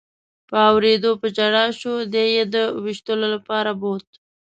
[0.49, 4.07] په اورېدو په ژړا شو، دی یې د وېشتلو لپاره بوت.